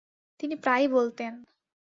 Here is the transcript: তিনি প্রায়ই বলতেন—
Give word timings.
তিনি 0.39 0.55
প্রায়ই 0.55 0.87
বলতেন— 0.87 1.33